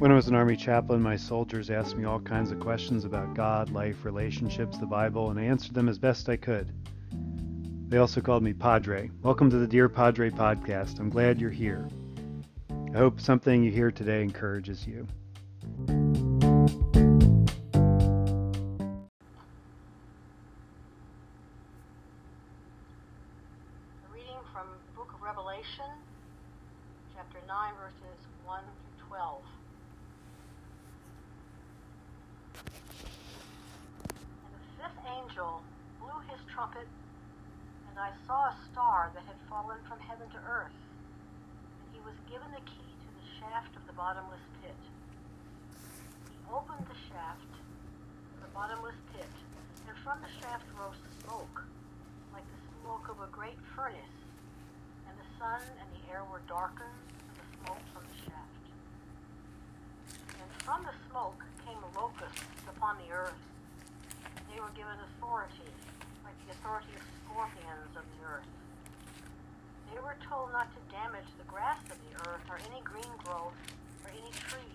When 0.00 0.10
I 0.10 0.14
was 0.14 0.28
an 0.28 0.34
Army 0.34 0.56
chaplain, 0.56 1.02
my 1.02 1.14
soldiers 1.14 1.68
asked 1.68 1.94
me 1.94 2.04
all 2.04 2.20
kinds 2.20 2.50
of 2.50 2.58
questions 2.58 3.04
about 3.04 3.34
God, 3.34 3.68
life, 3.68 4.02
relationships, 4.02 4.78
the 4.78 4.86
Bible, 4.86 5.28
and 5.28 5.38
I 5.38 5.42
answered 5.42 5.74
them 5.74 5.90
as 5.90 5.98
best 5.98 6.30
I 6.30 6.38
could. 6.38 6.72
They 7.90 7.98
also 7.98 8.22
called 8.22 8.42
me 8.42 8.54
Padre. 8.54 9.10
Welcome 9.20 9.50
to 9.50 9.58
the 9.58 9.66
Dear 9.66 9.90
Padre 9.90 10.30
podcast. 10.30 11.00
I'm 11.00 11.10
glad 11.10 11.38
you're 11.38 11.50
here. 11.50 11.86
I 12.94 12.96
hope 12.96 13.20
something 13.20 13.62
you 13.62 13.70
hear 13.70 13.90
today 13.90 14.22
encourages 14.22 14.86
you. 14.86 15.06
And 36.78 37.98
I 37.98 38.14
saw 38.26 38.54
a 38.54 38.56
star 38.70 39.10
that 39.14 39.26
had 39.26 39.34
fallen 39.50 39.78
from 39.88 39.98
heaven 39.98 40.30
to 40.30 40.40
earth, 40.46 40.78
and 41.82 41.88
he 41.90 42.00
was 42.06 42.14
given 42.30 42.46
the 42.54 42.62
key 42.62 42.90
to 42.94 43.10
the 43.18 43.26
shaft 43.42 43.74
of 43.74 43.82
the 43.90 43.96
bottomless 43.98 44.44
pit. 44.62 44.78
He 46.30 46.38
opened 46.46 46.86
the 46.86 47.00
shaft 47.10 47.50
of 47.50 48.38
the 48.46 48.52
bottomless 48.54 48.94
pit, 49.10 49.34
and 49.88 49.96
from 50.06 50.22
the 50.22 50.30
shaft 50.38 50.66
rose 50.78 51.00
smoke 51.26 51.66
like 52.30 52.46
the 52.46 52.62
smoke 52.78 53.10
of 53.10 53.18
a 53.18 53.28
great 53.34 53.58
furnace, 53.74 54.18
and 55.10 55.14
the 55.18 55.28
sun 55.42 55.58
and 55.82 55.88
the 55.90 56.02
air 56.14 56.22
were 56.30 56.42
darkened 56.46 57.02
with 57.26 57.34
the 57.42 57.46
smoke 57.66 57.82
from 57.90 58.06
the 58.06 58.18
shaft. 58.30 58.64
And 60.38 60.48
from 60.62 60.86
the 60.86 60.94
smoke 61.10 61.42
came 61.66 61.82
locusts 61.98 62.46
upon 62.70 63.02
the 63.02 63.10
earth. 63.10 63.42
They 64.46 64.58
were 64.62 64.70
given 64.74 64.94
authority, 65.18 65.70
the 66.46 66.52
authority 66.56 66.92
of 66.96 67.04
scorpions 67.24 67.92
of 67.96 68.04
the 68.16 68.20
earth. 68.24 68.50
They 69.90 69.98
were 69.98 70.16
told 70.22 70.54
not 70.54 70.70
to 70.70 70.80
damage 70.94 71.26
the 71.34 71.48
grass 71.50 71.82
of 71.90 71.98
the 71.98 72.14
earth, 72.30 72.46
or 72.46 72.62
any 72.70 72.80
green 72.86 73.10
growth, 73.26 73.58
or 74.06 74.08
any 74.14 74.30
tree, 74.46 74.74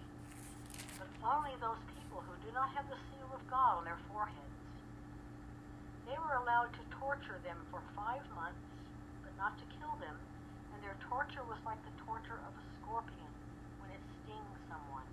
but 1.00 1.08
only 1.24 1.56
those 1.64 1.80
people 1.96 2.20
who 2.20 2.36
do 2.44 2.52
not 2.52 2.76
have 2.76 2.88
the 2.92 3.00
seal 3.10 3.30
of 3.32 3.42
God 3.48 3.80
on 3.80 3.88
their 3.88 4.00
foreheads. 4.12 4.60
They 6.06 6.20
were 6.20 6.38
allowed 6.38 6.76
to 6.76 6.84
torture 7.00 7.40
them 7.48 7.58
for 7.72 7.82
five 7.96 8.22
months, 8.36 8.62
but 9.24 9.34
not 9.40 9.58
to 9.58 9.66
kill 9.80 9.96
them, 10.04 10.20
and 10.76 10.80
their 10.84 11.00
torture 11.08 11.48
was 11.48 11.58
like 11.66 11.80
the 11.82 11.96
torture 12.04 12.38
of 12.46 12.54
a 12.54 12.64
scorpion 12.78 13.32
when 13.80 13.90
it 13.90 14.04
stings 14.22 14.58
someone. 14.68 15.08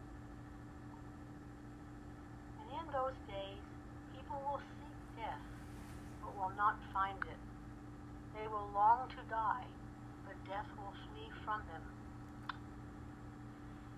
And 2.61 2.69
in 2.75 2.87
those 2.93 3.17
days, 3.31 3.63
people 4.13 4.37
will 4.45 4.61
will 6.43 6.51
not 6.59 6.75
find 6.91 7.23
it. 7.31 7.39
They 8.35 8.51
will 8.51 8.67
long 8.75 9.07
to 9.15 9.23
die, 9.31 9.71
but 10.27 10.35
death 10.51 10.67
will 10.75 10.91
flee 11.07 11.31
from 11.47 11.63
them. 11.71 11.85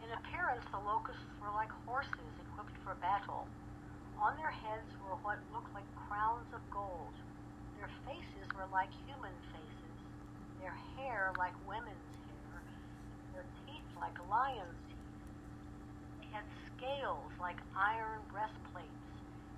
In 0.05 0.13
appearance, 0.13 0.69
the 0.69 0.85
locusts 0.85 1.25
were 1.41 1.49
like 1.57 1.73
horses 1.89 2.33
equipped 2.37 2.77
for 2.85 3.01
battle. 3.01 3.49
On 4.21 4.37
their 4.37 4.53
heads 4.53 4.93
were 5.01 5.17
what 5.25 5.41
looked 5.57 5.73
like 5.73 5.89
crowns 5.97 6.53
of 6.53 6.61
gold. 6.69 7.17
Their 7.81 7.89
faces 8.05 8.45
were 8.53 8.69
like 8.69 8.93
human 9.09 9.33
faces, 9.49 9.97
their 10.61 10.77
hair 11.01 11.33
like 11.41 11.57
women's 11.65 12.13
hair, 12.29 12.61
their 13.33 13.49
teeth 13.65 13.89
like 13.97 14.21
lions' 14.29 14.85
teeth. 14.93 15.17
They 16.21 16.29
had 16.37 16.47
scales 16.77 17.33
like 17.41 17.65
iron 17.73 18.21
breastplates, 18.29 19.09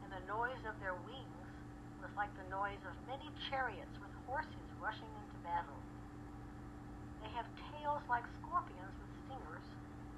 and 0.06 0.14
the 0.14 0.22
noise 0.30 0.62
of 0.62 0.78
their 0.78 0.94
wings 1.02 1.35
was 2.02 2.12
like 2.16 2.32
the 2.36 2.48
noise 2.52 2.80
of 2.84 2.94
many 3.08 3.28
chariots 3.48 3.94
with 4.00 4.12
horses 4.28 4.68
rushing 4.82 5.08
into 5.08 5.36
battle. 5.46 5.80
They 7.22 7.30
have 7.32 7.48
tails 7.72 8.02
like 8.08 8.24
scorpions 8.42 8.94
with 8.98 9.12
stingers, 9.26 9.68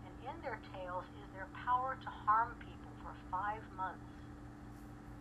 and 0.06 0.12
in 0.28 0.36
their 0.42 0.58
tails 0.74 1.06
is 1.22 1.28
their 1.34 1.48
power 1.54 1.96
to 2.00 2.10
harm 2.24 2.56
people 2.60 2.92
for 3.04 3.12
five 3.30 3.62
months. 3.76 4.04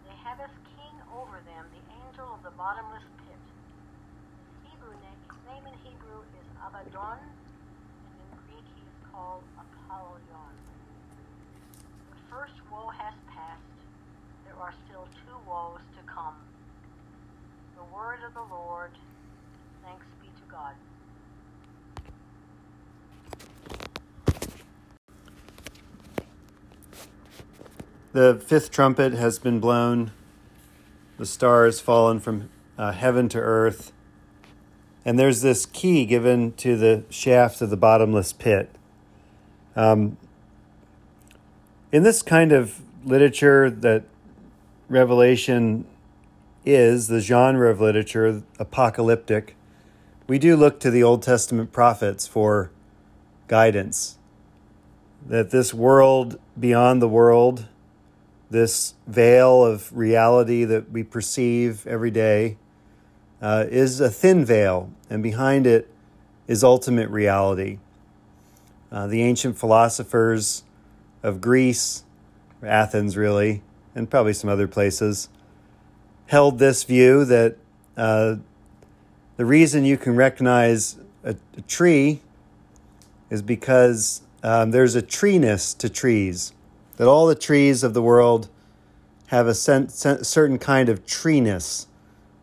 They 0.07 0.15
have 0.23 0.39
as 0.39 0.53
king 0.75 0.95
over 1.11 1.43
them 1.43 1.67
the 1.71 1.83
angel 2.07 2.27
of 2.31 2.41
the 2.41 2.53
bottomless 2.55 3.05
pit. 3.27 3.43
His 3.43 4.71
Hebrew 4.71 4.95
name, 5.03 5.19
his 5.27 5.43
name 5.51 5.65
in 5.67 5.75
Hebrew 5.83 6.23
is 6.23 6.47
Abaddon, 6.63 7.19
and 7.21 8.17
in 8.23 8.31
Greek 8.47 8.67
he 8.75 8.83
is 8.87 8.97
called 9.11 9.43
Apollyon. 9.59 10.55
The 12.11 12.21
first 12.31 12.55
woe 12.71 12.89
has 12.95 13.15
passed. 13.27 13.63
There 14.47 14.55
are 14.55 14.73
still 14.87 15.07
two 15.27 15.37
woes 15.43 15.83
to 15.99 16.01
come. 16.07 16.46
The 17.77 17.95
word 17.95 18.19
of 18.25 18.33
the 18.33 18.41
Lord. 18.41 18.89
Thanks 19.83 20.03
be 20.19 20.27
to 20.27 20.51
God. 20.51 20.73
The 28.13 28.41
fifth 28.43 28.71
trumpet 28.71 29.13
has 29.13 29.37
been 29.37 29.59
blown. 29.59 30.11
The 31.19 31.27
star 31.27 31.65
has 31.65 31.79
fallen 31.79 32.19
from 32.19 32.49
uh, 32.79 32.93
heaven 32.93 33.29
to 33.29 33.37
earth. 33.37 33.91
And 35.05 35.19
there's 35.19 35.41
this 35.41 35.67
key 35.67 36.07
given 36.07 36.53
to 36.53 36.77
the 36.77 37.03
shaft 37.11 37.61
of 37.61 37.69
the 37.69 37.77
bottomless 37.77 38.33
pit. 38.33 38.71
Um, 39.75 40.17
in 41.91 42.01
this 42.01 42.23
kind 42.23 42.51
of 42.51 42.81
literature 43.05 43.69
that 43.69 44.05
Revelation 44.89 45.85
is, 46.65 47.07
the 47.07 47.19
genre 47.19 47.69
of 47.69 47.79
literature, 47.79 48.43
apocalyptic, 48.59 49.55
we 50.27 50.37
do 50.37 50.55
look 50.55 50.79
to 50.81 50.91
the 50.91 51.03
Old 51.03 51.23
Testament 51.23 51.71
prophets 51.71 52.27
for 52.27 52.71
guidance. 53.47 54.17
That 55.25 55.51
this 55.51 55.73
world 55.73 56.39
beyond 56.59 57.01
the 57.01 57.07
world, 57.07 57.67
this 58.49 58.93
veil 59.07 59.63
of 59.63 59.95
reality 59.95 60.63
that 60.65 60.91
we 60.91 61.03
perceive 61.03 61.85
every 61.87 62.11
day, 62.11 62.57
uh, 63.41 63.65
is 63.69 63.99
a 63.99 64.09
thin 64.09 64.43
veil, 64.43 64.91
and 65.09 65.21
behind 65.23 65.67
it 65.67 65.89
is 66.47 66.63
ultimate 66.63 67.09
reality. 67.09 67.79
Uh, 68.91 69.07
the 69.07 69.21
ancient 69.21 69.57
philosophers 69.57 70.63
of 71.23 71.41
Greece, 71.41 72.03
Athens 72.63 73.15
really, 73.17 73.61
and 73.93 74.09
probably 74.09 74.33
some 74.33 74.49
other 74.49 74.67
places, 74.67 75.29
held 76.27 76.59
this 76.59 76.83
view 76.83 77.25
that 77.25 77.57
uh, 77.95 78.35
the 79.37 79.45
reason 79.45 79.85
you 79.85 79.97
can 79.97 80.15
recognize 80.15 80.97
a, 81.23 81.35
a 81.57 81.61
tree 81.61 82.21
is 83.29 83.41
because 83.41 84.21
um, 84.43 84.71
there's 84.71 84.95
a 84.95 85.01
treeness 85.01 85.73
to 85.73 85.89
trees, 85.89 86.53
that 86.97 87.07
all 87.07 87.27
the 87.27 87.35
trees 87.35 87.83
of 87.83 87.93
the 87.93 88.01
world 88.01 88.49
have 89.27 89.47
a 89.47 89.53
sen- 89.53 89.89
sen- 89.89 90.23
certain 90.23 90.57
kind 90.57 90.89
of 90.89 91.05
treeness 91.05 91.87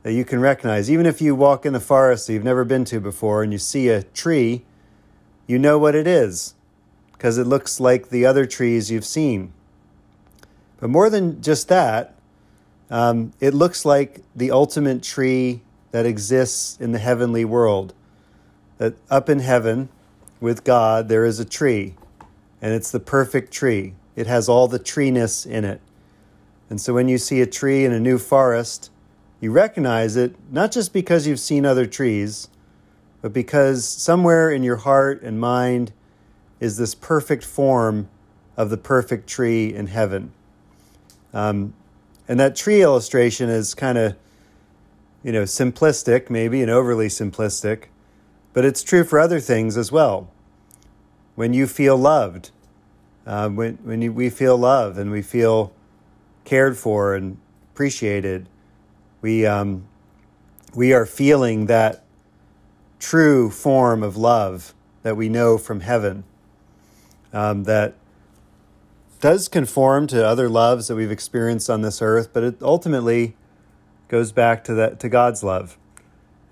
that 0.02 0.12
you 0.12 0.24
can 0.24 0.40
recognize. 0.40 0.90
Even 0.90 1.06
if 1.06 1.22
you 1.22 1.34
walk 1.34 1.64
in 1.64 1.72
the 1.72 1.80
forest 1.80 2.26
that 2.26 2.34
you've 2.34 2.44
never 2.44 2.64
been 2.64 2.84
to 2.84 3.00
before 3.00 3.42
and 3.42 3.52
you 3.52 3.58
see 3.58 3.88
a 3.88 4.02
tree, 4.02 4.62
you 5.46 5.58
know 5.58 5.78
what 5.78 5.94
it 5.94 6.06
is 6.06 6.54
because 7.12 7.38
it 7.38 7.46
looks 7.46 7.80
like 7.80 8.10
the 8.10 8.26
other 8.26 8.44
trees 8.44 8.90
you've 8.90 9.04
seen. 9.04 9.52
But 10.78 10.90
more 10.90 11.08
than 11.08 11.40
just 11.40 11.68
that, 11.68 12.13
um, 12.90 13.32
it 13.40 13.54
looks 13.54 13.84
like 13.84 14.22
the 14.34 14.50
ultimate 14.50 15.02
tree 15.02 15.62
that 15.90 16.06
exists 16.06 16.78
in 16.80 16.92
the 16.92 16.98
heavenly 16.98 17.44
world. 17.44 17.94
That 18.78 18.94
up 19.10 19.28
in 19.28 19.38
heaven 19.38 19.88
with 20.40 20.64
God, 20.64 21.08
there 21.08 21.24
is 21.24 21.38
a 21.38 21.44
tree, 21.44 21.94
and 22.60 22.72
it's 22.72 22.90
the 22.90 23.00
perfect 23.00 23.52
tree. 23.52 23.94
It 24.16 24.26
has 24.26 24.48
all 24.48 24.68
the 24.68 24.78
treeness 24.78 25.46
in 25.46 25.64
it. 25.64 25.80
And 26.70 26.80
so 26.80 26.94
when 26.94 27.08
you 27.08 27.18
see 27.18 27.40
a 27.40 27.46
tree 27.46 27.84
in 27.84 27.92
a 27.92 28.00
new 28.00 28.18
forest, 28.18 28.90
you 29.40 29.50
recognize 29.52 30.16
it 30.16 30.34
not 30.50 30.72
just 30.72 30.92
because 30.92 31.26
you've 31.26 31.40
seen 31.40 31.66
other 31.66 31.86
trees, 31.86 32.48
but 33.22 33.32
because 33.32 33.84
somewhere 33.84 34.50
in 34.50 34.62
your 34.62 34.76
heart 34.76 35.22
and 35.22 35.38
mind 35.40 35.92
is 36.60 36.76
this 36.76 36.94
perfect 36.94 37.44
form 37.44 38.08
of 38.56 38.70
the 38.70 38.76
perfect 38.76 39.28
tree 39.28 39.74
in 39.74 39.86
heaven. 39.86 40.32
Um, 41.32 41.74
and 42.28 42.40
that 42.40 42.56
tree 42.56 42.82
illustration 42.82 43.48
is 43.48 43.74
kind 43.74 43.98
of, 43.98 44.16
you 45.22 45.32
know, 45.32 45.42
simplistic, 45.42 46.30
maybe, 46.30 46.62
and 46.62 46.70
overly 46.70 47.08
simplistic, 47.08 47.86
but 48.52 48.64
it's 48.64 48.82
true 48.82 49.04
for 49.04 49.18
other 49.18 49.40
things 49.40 49.76
as 49.76 49.90
well. 49.92 50.30
When 51.34 51.52
you 51.52 51.66
feel 51.66 51.96
loved, 51.96 52.50
uh, 53.26 53.48
when, 53.48 53.74
when 53.82 54.02
you, 54.02 54.12
we 54.12 54.30
feel 54.30 54.56
love 54.56 54.98
and 54.98 55.10
we 55.10 55.22
feel 55.22 55.72
cared 56.44 56.76
for 56.76 57.14
and 57.14 57.38
appreciated, 57.72 58.48
we, 59.20 59.44
um, 59.46 59.86
we 60.74 60.92
are 60.92 61.06
feeling 61.06 61.66
that 61.66 62.04
true 62.98 63.50
form 63.50 64.02
of 64.02 64.16
love 64.16 64.74
that 65.02 65.16
we 65.16 65.28
know 65.28 65.58
from 65.58 65.80
heaven. 65.80 66.24
Um, 67.32 67.64
that 67.64 67.94
does 69.24 69.48
conform 69.48 70.06
to 70.06 70.22
other 70.22 70.50
loves 70.50 70.88
that 70.88 70.96
we've 70.96 71.10
experienced 71.10 71.70
on 71.70 71.80
this 71.80 72.02
earth, 72.02 72.28
but 72.34 72.44
it 72.44 72.56
ultimately 72.60 73.34
goes 74.06 74.32
back 74.32 74.62
to 74.62 74.74
that 74.74 75.00
to 75.00 75.08
God's 75.08 75.42
love. 75.42 75.78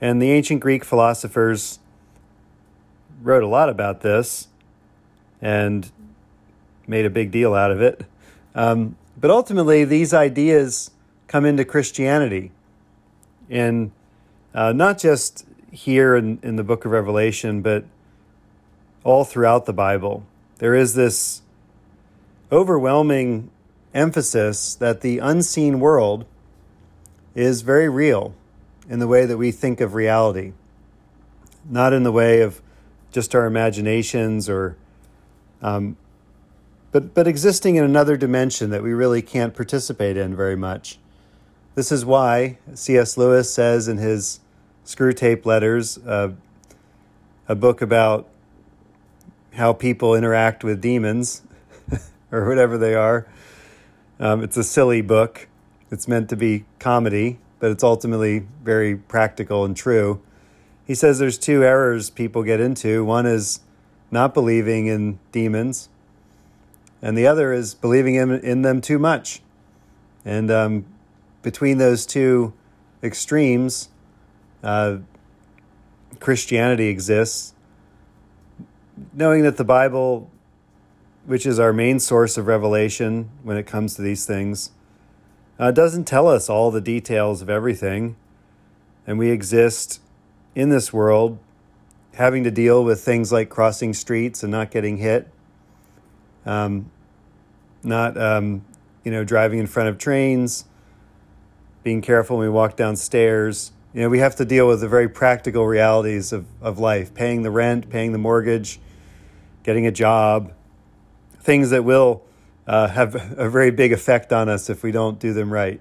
And 0.00 0.22
the 0.22 0.30
ancient 0.30 0.60
Greek 0.60 0.82
philosophers 0.82 1.80
wrote 3.22 3.42
a 3.42 3.46
lot 3.46 3.68
about 3.68 4.00
this 4.00 4.48
and 5.42 5.92
made 6.86 7.04
a 7.04 7.10
big 7.10 7.30
deal 7.30 7.52
out 7.52 7.70
of 7.70 7.82
it. 7.82 8.06
Um, 8.54 8.96
but 9.20 9.30
ultimately, 9.30 9.84
these 9.84 10.14
ideas 10.14 10.92
come 11.26 11.44
into 11.44 11.66
Christianity. 11.66 12.52
And 13.50 13.92
uh, 14.54 14.72
not 14.72 14.96
just 14.96 15.44
here 15.70 16.16
in, 16.16 16.38
in 16.42 16.56
the 16.56 16.64
book 16.64 16.86
of 16.86 16.92
Revelation, 16.92 17.60
but 17.60 17.84
all 19.04 19.24
throughout 19.24 19.66
the 19.66 19.74
Bible. 19.74 20.24
There 20.56 20.74
is 20.74 20.94
this 20.94 21.42
overwhelming 22.52 23.50
emphasis 23.94 24.74
that 24.74 25.00
the 25.00 25.18
unseen 25.18 25.80
world 25.80 26.26
is 27.34 27.62
very 27.62 27.88
real 27.88 28.34
in 28.88 28.98
the 28.98 29.08
way 29.08 29.24
that 29.24 29.38
we 29.38 29.50
think 29.50 29.80
of 29.80 29.94
reality, 29.94 30.52
not 31.68 31.94
in 31.94 32.02
the 32.02 32.12
way 32.12 32.42
of 32.42 32.60
just 33.10 33.34
our 33.34 33.46
imaginations 33.46 34.48
or 34.48 34.76
um, 35.62 35.96
but 36.90 37.14
but 37.14 37.26
existing 37.26 37.76
in 37.76 37.84
another 37.84 38.16
dimension 38.16 38.68
that 38.70 38.82
we 38.82 38.92
really 38.92 39.22
can't 39.22 39.54
participate 39.54 40.16
in 40.16 40.36
very 40.36 40.56
much. 40.56 40.98
This 41.74 41.90
is 41.90 42.04
why 42.04 42.58
C.S. 42.74 43.16
Lewis 43.16 43.52
says 43.52 43.88
in 43.88 43.96
his 43.96 44.40
Screwtape 44.84 45.46
Letters, 45.46 45.96
uh, 45.98 46.32
a 47.48 47.54
book 47.54 47.80
about 47.80 48.28
how 49.54 49.72
people 49.72 50.14
interact 50.14 50.64
with 50.64 50.82
demons 50.82 51.42
or 52.32 52.48
whatever 52.48 52.76
they 52.76 52.94
are. 52.94 53.28
Um, 54.18 54.42
it's 54.42 54.56
a 54.56 54.64
silly 54.64 55.02
book. 55.02 55.48
It's 55.90 56.08
meant 56.08 56.28
to 56.30 56.36
be 56.36 56.64
comedy, 56.78 57.38
but 57.60 57.70
it's 57.70 57.84
ultimately 57.84 58.46
very 58.64 58.96
practical 58.96 59.64
and 59.64 59.76
true. 59.76 60.20
He 60.84 60.94
says 60.94 61.18
there's 61.18 61.38
two 61.38 61.62
errors 61.62 62.10
people 62.10 62.42
get 62.42 62.58
into. 62.58 63.04
One 63.04 63.26
is 63.26 63.60
not 64.10 64.34
believing 64.34 64.86
in 64.86 65.18
demons, 65.30 65.88
and 67.00 67.16
the 67.16 67.26
other 67.26 67.52
is 67.52 67.74
believing 67.74 68.14
in, 68.16 68.32
in 68.40 68.62
them 68.62 68.80
too 68.80 68.98
much. 68.98 69.42
And 70.24 70.50
um, 70.50 70.86
between 71.42 71.78
those 71.78 72.06
two 72.06 72.52
extremes, 73.02 73.88
uh, 74.62 74.98
Christianity 76.20 76.88
exists. 76.88 77.54
Knowing 79.12 79.42
that 79.42 79.56
the 79.56 79.64
Bible, 79.64 80.30
which 81.26 81.46
is 81.46 81.58
our 81.58 81.72
main 81.72 82.00
source 82.00 82.36
of 82.36 82.46
revelation 82.46 83.30
when 83.42 83.56
it 83.56 83.66
comes 83.66 83.94
to 83.94 84.02
these 84.02 84.26
things, 84.26 84.70
uh, 85.58 85.70
doesn't 85.70 86.04
tell 86.04 86.28
us 86.28 86.48
all 86.48 86.70
the 86.70 86.80
details 86.80 87.42
of 87.42 87.48
everything. 87.48 88.16
And 89.06 89.18
we 89.18 89.30
exist 89.30 90.00
in 90.54 90.68
this 90.68 90.92
world 90.92 91.38
having 92.14 92.44
to 92.44 92.50
deal 92.50 92.84
with 92.84 93.02
things 93.02 93.32
like 93.32 93.48
crossing 93.48 93.94
streets 93.94 94.42
and 94.42 94.52
not 94.52 94.70
getting 94.70 94.98
hit, 94.98 95.28
um, 96.44 96.90
not 97.82 98.16
um, 98.20 98.64
you 99.04 99.10
know 99.10 99.24
driving 99.24 99.58
in 99.58 99.66
front 99.66 99.88
of 99.88 99.98
trains, 99.98 100.64
being 101.82 102.02
careful 102.02 102.38
when 102.38 102.46
we 102.46 102.52
walk 102.52 102.76
downstairs. 102.76 103.72
You 103.94 104.02
know, 104.02 104.08
we 104.08 104.20
have 104.20 104.36
to 104.36 104.44
deal 104.44 104.68
with 104.68 104.80
the 104.80 104.88
very 104.88 105.08
practical 105.08 105.66
realities 105.66 106.32
of, 106.32 106.46
of 106.62 106.78
life 106.78 107.12
paying 107.14 107.42
the 107.42 107.50
rent, 107.50 107.90
paying 107.90 108.12
the 108.12 108.18
mortgage, 108.18 108.80
getting 109.64 109.86
a 109.86 109.90
job, 109.90 110.52
things 111.42 111.70
that 111.70 111.84
will 111.84 112.22
uh, 112.66 112.88
have 112.88 113.14
a 113.38 113.48
very 113.48 113.70
big 113.70 113.92
effect 113.92 114.32
on 114.32 114.48
us 114.48 114.70
if 114.70 114.82
we 114.82 114.92
don't 114.92 115.18
do 115.18 115.32
them 115.32 115.52
right. 115.52 115.80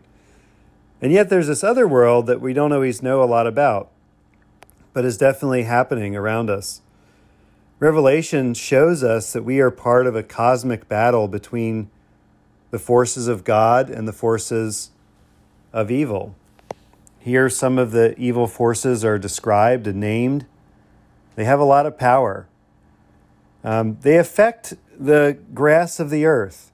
And 1.01 1.11
yet, 1.11 1.29
there's 1.29 1.47
this 1.47 1.63
other 1.63 1.87
world 1.87 2.27
that 2.27 2.41
we 2.41 2.53
don't 2.53 2.71
always 2.71 3.01
know 3.01 3.23
a 3.23 3.25
lot 3.25 3.47
about, 3.47 3.89
but 4.93 5.05
is 5.05 5.17
definitely 5.17 5.63
happening 5.63 6.15
around 6.15 6.49
us. 6.49 6.81
Revelation 7.79 8.53
shows 8.53 9.03
us 9.03 9.33
that 9.33 9.43
we 9.43 9.59
are 9.59 9.71
part 9.71 10.05
of 10.05 10.15
a 10.15 10.21
cosmic 10.21 10.87
battle 10.87 11.27
between 11.27 11.89
the 12.69 12.77
forces 12.77 13.27
of 13.27 13.43
God 13.43 13.89
and 13.89 14.07
the 14.07 14.13
forces 14.13 14.91
of 15.73 15.89
evil. 15.89 16.35
Here, 17.19 17.49
some 17.49 17.77
of 17.77 17.91
the 17.91 18.15
evil 18.19 18.47
forces 18.47 19.03
are 19.03 19.17
described 19.17 19.87
and 19.87 19.99
named. 19.99 20.45
They 21.35 21.45
have 21.45 21.59
a 21.59 21.63
lot 21.63 21.85
of 21.85 21.97
power. 21.97 22.47
Um, 23.63 23.97
they 24.01 24.17
affect 24.17 24.75
the 25.01 25.37
grass 25.53 25.99
of 25.99 26.11
the 26.11 26.25
earth. 26.25 26.71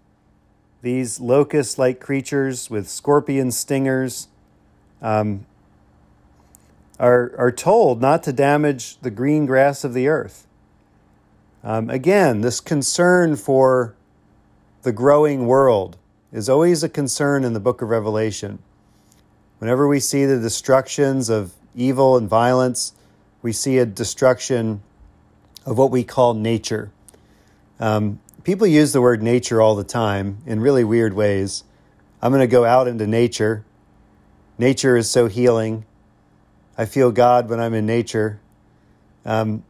These 0.82 1.20
locust 1.22 1.80
like 1.80 2.02
creatures 2.02 2.70
with 2.70 2.90
scorpion 2.90 3.52
stingers 3.52 4.28
um, 5.02 5.46
are, 7.00 7.34
are 7.38 7.52
told 7.52 8.02
not 8.02 8.24
to 8.24 8.34
damage 8.34 8.98
the 8.98 9.10
green 9.10 9.46
grass 9.46 9.84
of 9.84 9.94
the 9.94 10.10
earth. 10.10 10.46
Um, 11.64 11.90
again, 11.90 12.42
this 12.42 12.60
concern 12.60 13.38
for 13.38 13.96
the 14.84 14.92
growing 14.92 15.48
world 15.48 15.98
is 16.32 16.50
always 16.50 16.84
a 16.84 16.90
concern 16.90 17.46
in 17.46 17.54
the 17.54 17.60
book 17.60 17.82
of 17.82 17.90
Revelation. 17.90 18.60
Whenever 19.60 19.88
we 19.88 20.02
see 20.02 20.26
the 20.26 20.40
destructions 20.40 21.30
of 21.30 21.54
evil 21.76 22.18
and 22.18 22.28
violence, 22.28 22.94
we 23.42 23.54
see 23.54 23.78
a 23.78 23.86
destruction 23.86 24.82
of 25.66 25.78
what 25.78 25.92
we 25.92 26.04
call 26.04 26.34
nature. 26.34 26.92
Um, 27.80 28.20
people 28.44 28.68
use 28.68 28.94
the 28.94 29.02
word 29.02 29.22
nature 29.22 29.62
all 29.62 29.76
the 29.76 29.84
time 29.84 30.40
in 30.46 30.60
really 30.60 30.84
weird 30.84 31.14
ways. 31.14 31.64
I'm 32.22 32.32
going 32.32 32.42
to 32.42 32.48
go 32.48 32.66
out 32.66 32.88
into 32.88 33.06
nature. 33.06 33.64
Nature 34.58 34.98
is 34.98 35.10
so 35.10 35.28
healing. 35.28 35.86
I 36.78 36.86
feel 36.86 37.12
God 37.12 37.50
when 37.50 37.60
I'm 37.60 37.74
in 37.74 37.86
nature. 37.86 38.40
Um, 39.26 39.64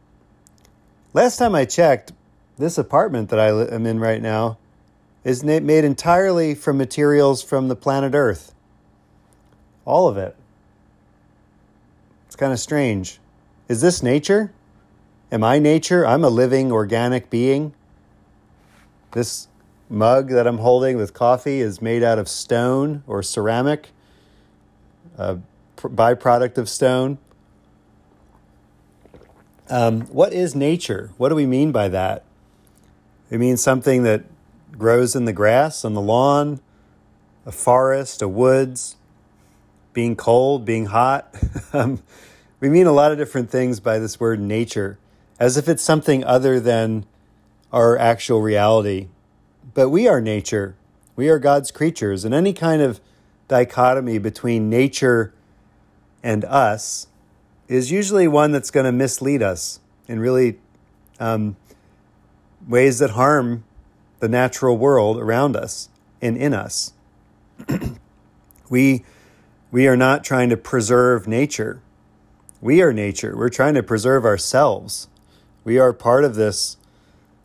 last 1.12 1.36
time 1.36 1.54
I 1.54 1.64
checked, 1.64 2.12
this 2.56 2.78
apartment 2.78 3.28
that 3.30 3.38
I 3.38 3.48
am 3.48 3.86
in 3.86 4.00
right 4.00 4.20
now 4.20 4.58
is 5.24 5.44
made 5.44 5.84
entirely 5.84 6.54
from 6.54 6.78
materials 6.78 7.42
from 7.42 7.68
the 7.68 7.76
planet 7.76 8.14
Earth. 8.14 8.54
All 9.84 10.08
of 10.08 10.16
it. 10.16 10.36
It's 12.26 12.36
kind 12.36 12.52
of 12.52 12.60
strange. 12.60 13.18
Is 13.68 13.80
this 13.80 14.02
nature? 14.02 14.52
Am 15.30 15.44
I 15.44 15.58
nature? 15.58 16.06
I'm 16.06 16.24
a 16.24 16.30
living 16.30 16.72
organic 16.72 17.30
being. 17.30 17.74
This 19.12 19.48
mug 19.88 20.28
that 20.28 20.46
I'm 20.46 20.58
holding 20.58 20.96
with 20.96 21.14
coffee 21.14 21.60
is 21.60 21.80
made 21.80 22.02
out 22.02 22.18
of 22.18 22.28
stone 22.28 23.02
or 23.06 23.22
ceramic, 23.22 23.90
a 25.16 25.38
byproduct 25.76 26.58
of 26.58 26.68
stone. 26.68 27.18
Um, 29.70 30.02
what 30.02 30.32
is 30.32 30.54
nature? 30.54 31.10
What 31.16 31.30
do 31.30 31.34
we 31.34 31.46
mean 31.46 31.72
by 31.72 31.88
that? 31.88 32.24
It 33.30 33.38
means 33.38 33.62
something 33.62 34.02
that 34.04 34.24
grows 34.76 35.14
in 35.14 35.24
the 35.24 35.32
grass, 35.32 35.84
on 35.84 35.94
the 35.94 36.00
lawn, 36.00 36.60
a 37.44 37.52
forest, 37.52 38.22
a 38.22 38.28
woods, 38.28 38.96
being 39.92 40.16
cold, 40.16 40.64
being 40.64 40.86
hot. 40.86 41.34
um, 41.72 42.02
we 42.60 42.68
mean 42.68 42.86
a 42.86 42.92
lot 42.92 43.12
of 43.12 43.18
different 43.18 43.50
things 43.50 43.80
by 43.80 43.98
this 43.98 44.20
word 44.20 44.40
nature, 44.40 44.98
as 45.38 45.56
if 45.56 45.68
it's 45.68 45.82
something 45.82 46.24
other 46.24 46.60
than 46.60 47.04
our 47.72 47.98
actual 47.98 48.40
reality. 48.40 49.08
But 49.74 49.90
we 49.90 50.08
are 50.08 50.20
nature. 50.20 50.76
We 51.16 51.28
are 51.28 51.38
God's 51.38 51.70
creatures, 51.70 52.24
and 52.24 52.34
any 52.34 52.52
kind 52.52 52.80
of 52.80 53.00
dichotomy 53.48 54.18
between 54.18 54.70
nature 54.70 55.32
and 56.22 56.44
us 56.44 57.06
is 57.66 57.90
usually 57.90 58.28
one 58.28 58.52
that's 58.52 58.70
going 58.70 58.86
to 58.86 58.92
mislead 58.92 59.42
us 59.42 59.80
in 60.06 60.20
really 60.20 60.58
um, 61.20 61.56
ways 62.66 62.98
that 62.98 63.10
harm 63.10 63.64
the 64.20 64.28
natural 64.28 64.76
world 64.76 65.18
around 65.18 65.56
us 65.56 65.88
and 66.20 66.36
in 66.36 66.54
us. 66.54 66.92
we 68.70 69.04
we 69.70 69.86
are 69.86 69.96
not 69.96 70.24
trying 70.24 70.48
to 70.48 70.56
preserve 70.56 71.28
nature. 71.28 71.82
We 72.60 72.80
are 72.80 72.92
nature. 72.92 73.36
We're 73.36 73.50
trying 73.50 73.74
to 73.74 73.82
preserve 73.82 74.24
ourselves. 74.24 75.08
We 75.62 75.78
are 75.78 75.92
part 75.92 76.24
of 76.24 76.36
this 76.36 76.78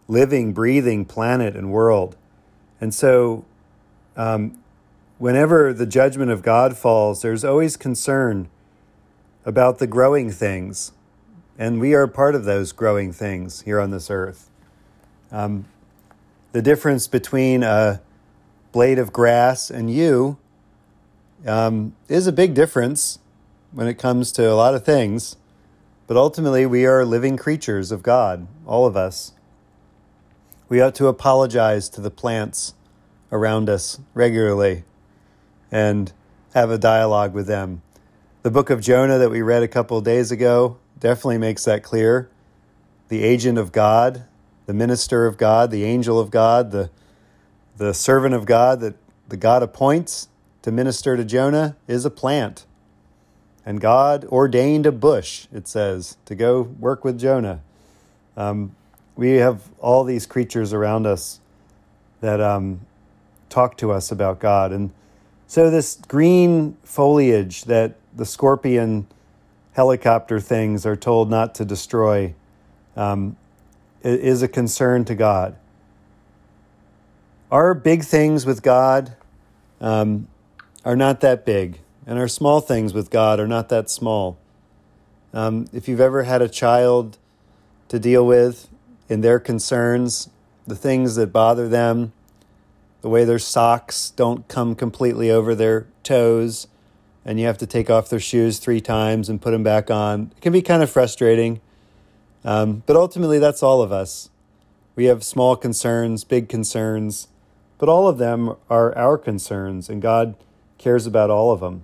living, 0.07 0.53
breathing 0.53 1.05
planet 1.05 1.55
and 1.55 1.71
world. 1.71 2.15
And 2.81 2.93
so, 2.93 3.45
um, 4.15 4.59
whenever 5.17 5.73
the 5.73 5.85
judgment 5.85 6.31
of 6.31 6.41
God 6.41 6.77
falls, 6.77 7.21
there's 7.21 7.45
always 7.45 7.77
concern 7.77 8.49
about 9.45 9.79
the 9.79 9.87
growing 9.87 10.31
things. 10.31 10.91
And 11.57 11.79
we 11.79 11.93
are 11.93 12.07
part 12.07 12.35
of 12.35 12.45
those 12.45 12.71
growing 12.71 13.13
things 13.13 13.61
here 13.61 13.79
on 13.79 13.91
this 13.91 14.09
earth. 14.09 14.49
Um, 15.31 15.65
the 16.51 16.61
difference 16.61 17.07
between 17.07 17.63
a 17.63 18.01
blade 18.71 18.99
of 18.99 19.13
grass 19.13 19.69
and 19.69 19.89
you 19.89 20.37
um, 21.45 21.95
is 22.07 22.27
a 22.27 22.31
big 22.31 22.53
difference 22.53 23.19
when 23.71 23.87
it 23.87 23.95
comes 23.95 24.31
to 24.33 24.51
a 24.51 24.55
lot 24.55 24.75
of 24.75 24.85
things. 24.85 25.35
But 26.05 26.17
ultimately, 26.17 26.65
we 26.65 26.85
are 26.85 27.05
living 27.05 27.37
creatures 27.37 27.91
of 27.91 28.03
God, 28.03 28.47
all 28.65 28.85
of 28.85 28.97
us. 28.97 29.33
We 30.73 30.81
ought 30.81 30.95
to 30.95 31.05
apologize 31.05 31.87
to 31.89 32.01
the 32.01 32.09
plants 32.09 32.73
around 33.31 33.69
us 33.69 33.99
regularly 34.15 34.85
and 35.71 36.11
have 36.55 36.71
a 36.71 36.79
dialogue 36.79 37.31
with 37.31 37.45
them. 37.45 37.83
The 38.41 38.49
book 38.49 38.71
of 38.71 38.81
Jonah 38.81 39.19
that 39.19 39.29
we 39.29 39.43
read 39.43 39.61
a 39.61 39.67
couple 39.67 40.01
days 40.01 40.31
ago 40.31 40.79
definitely 40.99 41.37
makes 41.37 41.63
that 41.65 41.83
clear. 41.83 42.27
The 43.09 43.21
agent 43.21 43.59
of 43.59 43.71
God, 43.71 44.23
the 44.65 44.73
minister 44.73 45.27
of 45.27 45.37
God, 45.37 45.69
the 45.69 45.83
angel 45.83 46.19
of 46.19 46.31
God, 46.31 46.71
the, 46.71 46.89
the 47.77 47.93
servant 47.93 48.33
of 48.33 48.47
God 48.47 48.79
that 48.79 48.95
the 49.29 49.37
God 49.37 49.61
appoints 49.61 50.27
to 50.63 50.71
minister 50.71 51.15
to 51.15 51.23
Jonah 51.23 51.77
is 51.87 52.03
a 52.03 52.09
plant. 52.09 52.65
And 53.63 53.79
God 53.79 54.25
ordained 54.25 54.87
a 54.87 54.91
bush, 54.91 55.45
it 55.53 55.67
says, 55.67 56.17
to 56.25 56.33
go 56.33 56.63
work 56.63 57.05
with 57.05 57.19
Jonah. 57.19 57.61
Um, 58.35 58.75
we 59.15 59.33
have 59.33 59.61
all 59.79 60.03
these 60.03 60.25
creatures 60.25 60.73
around 60.73 61.05
us 61.05 61.39
that 62.21 62.41
um, 62.41 62.81
talk 63.49 63.77
to 63.77 63.91
us 63.91 64.11
about 64.11 64.39
God. 64.39 64.71
And 64.71 64.91
so, 65.47 65.69
this 65.69 65.99
green 66.07 66.77
foliage 66.83 67.65
that 67.65 67.95
the 68.15 68.25
scorpion 68.25 69.07
helicopter 69.73 70.39
things 70.39 70.85
are 70.85 70.95
told 70.95 71.29
not 71.29 71.55
to 71.55 71.65
destroy 71.65 72.33
um, 72.95 73.35
is 74.03 74.41
a 74.41 74.47
concern 74.47 75.05
to 75.05 75.15
God. 75.15 75.55
Our 77.51 77.73
big 77.73 78.03
things 78.03 78.45
with 78.45 78.63
God 78.63 79.15
um, 79.79 80.27
are 80.83 80.95
not 80.95 81.21
that 81.21 81.45
big, 81.45 81.79
and 82.07 82.17
our 82.17 82.27
small 82.27 82.61
things 82.61 82.93
with 82.93 83.09
God 83.09 83.39
are 83.39 83.47
not 83.47 83.69
that 83.69 83.89
small. 83.89 84.37
Um, 85.33 85.67
if 85.73 85.87
you've 85.87 86.01
ever 86.01 86.23
had 86.23 86.41
a 86.41 86.49
child 86.49 87.17
to 87.89 87.99
deal 87.99 88.25
with 88.25 88.69
in 89.13 89.21
their 89.21 89.39
concerns, 89.39 90.29
the 90.65 90.75
things 90.75 91.15
that 91.15 91.31
bother 91.31 91.69
them, 91.69 92.11
the 93.01 93.09
way 93.09 93.23
their 93.23 93.39
socks 93.39 94.09
don't 94.09 94.47
come 94.47 94.73
completely 94.73 95.29
over 95.29 95.53
their 95.53 95.85
toes, 96.01 96.67
and 97.23 97.39
you 97.39 97.45
have 97.45 97.59
to 97.59 97.67
take 97.67 97.89
off 97.89 98.09
their 98.09 98.19
shoes 98.19 98.57
three 98.57 98.81
times 98.81 99.29
and 99.29 99.39
put 99.39 99.51
them 99.51 99.63
back 99.63 99.91
on. 99.91 100.31
It 100.35 100.41
can 100.41 100.51
be 100.51 100.63
kind 100.63 100.81
of 100.81 100.89
frustrating. 100.89 101.61
Um, 102.43 102.81
but 102.85 102.95
ultimately, 102.95 103.37
that's 103.39 103.61
all 103.61 103.81
of 103.81 103.91
us. 103.91 104.29
We 104.95 105.05
have 105.05 105.23
small 105.23 105.55
concerns, 105.55 106.23
big 106.23 106.49
concerns, 106.49 107.27
but 107.77 107.87
all 107.87 108.07
of 108.07 108.17
them 108.17 108.55
are 108.69 108.97
our 108.97 109.17
concerns, 109.17 109.89
and 109.89 110.01
God 110.01 110.35
cares 110.77 111.05
about 111.05 111.29
all 111.29 111.51
of 111.51 111.59
them. 111.59 111.83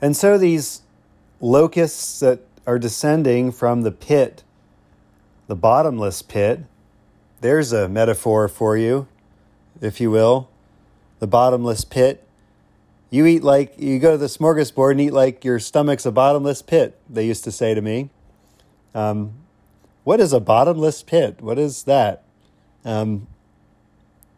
And 0.00 0.16
so 0.16 0.36
these 0.36 0.82
locusts 1.40 2.20
that 2.20 2.40
are 2.66 2.78
descending 2.78 3.50
from 3.50 3.82
the 3.82 3.90
pit, 3.90 4.44
the 5.50 5.56
bottomless 5.56 6.22
pit, 6.22 6.60
there's 7.40 7.72
a 7.72 7.88
metaphor 7.88 8.46
for 8.46 8.76
you, 8.76 9.08
if 9.80 10.00
you 10.00 10.08
will. 10.08 10.48
The 11.18 11.26
bottomless 11.26 11.84
pit. 11.84 12.24
You 13.10 13.26
eat 13.26 13.42
like, 13.42 13.74
you 13.76 13.98
go 13.98 14.12
to 14.12 14.16
the 14.16 14.26
smorgasbord 14.26 14.92
and 14.92 15.00
eat 15.00 15.12
like 15.12 15.44
your 15.44 15.58
stomach's 15.58 16.06
a 16.06 16.12
bottomless 16.12 16.62
pit, 16.62 16.96
they 17.10 17.26
used 17.26 17.42
to 17.42 17.50
say 17.50 17.74
to 17.74 17.82
me. 17.82 18.10
Um, 18.94 19.32
what 20.04 20.20
is 20.20 20.32
a 20.32 20.38
bottomless 20.38 21.02
pit? 21.02 21.40
What 21.40 21.58
is 21.58 21.82
that? 21.82 22.22
Um, 22.84 23.26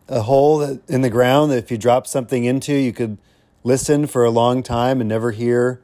a 0.08 0.22
hole 0.22 0.62
in 0.88 1.02
the 1.02 1.10
ground 1.10 1.52
that 1.52 1.58
if 1.58 1.70
you 1.70 1.76
drop 1.76 2.06
something 2.06 2.46
into, 2.46 2.72
you 2.72 2.94
could 2.94 3.18
listen 3.64 4.06
for 4.06 4.24
a 4.24 4.30
long 4.30 4.62
time 4.62 4.98
and 4.98 5.10
never 5.10 5.32
hear 5.32 5.82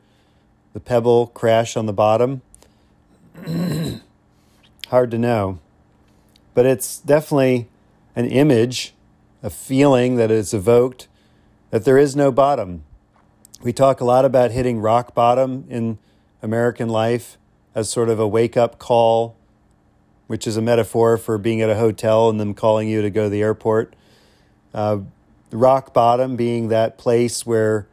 the 0.72 0.80
pebble 0.80 1.26
crash 1.26 1.76
on 1.76 1.84
the 1.84 1.92
bottom. 1.92 2.40
Hard 4.88 5.10
to 5.10 5.18
know. 5.18 5.58
But 6.54 6.64
it's 6.64 6.98
definitely 6.98 7.68
an 8.16 8.24
image, 8.24 8.94
a 9.42 9.50
feeling 9.50 10.16
that 10.16 10.30
is 10.30 10.54
evoked 10.54 11.08
that 11.70 11.84
there 11.84 11.98
is 11.98 12.16
no 12.16 12.32
bottom. 12.32 12.84
We 13.62 13.74
talk 13.74 14.00
a 14.00 14.06
lot 14.06 14.24
about 14.24 14.50
hitting 14.50 14.80
rock 14.80 15.14
bottom 15.14 15.66
in 15.68 15.98
American 16.40 16.88
life 16.88 17.36
as 17.74 17.90
sort 17.90 18.08
of 18.08 18.18
a 18.18 18.26
wake 18.26 18.56
up 18.56 18.78
call, 18.78 19.36
which 20.26 20.46
is 20.46 20.56
a 20.56 20.62
metaphor 20.62 21.18
for 21.18 21.36
being 21.36 21.60
at 21.60 21.68
a 21.68 21.76
hotel 21.76 22.30
and 22.30 22.40
them 22.40 22.54
calling 22.54 22.88
you 22.88 23.02
to 23.02 23.10
go 23.10 23.24
to 23.24 23.28
the 23.28 23.42
airport. 23.42 23.94
Uh, 24.72 25.00
rock 25.50 25.92
bottom 25.92 26.34
being 26.34 26.68
that 26.68 26.96
place 26.96 27.44
where 27.44 27.86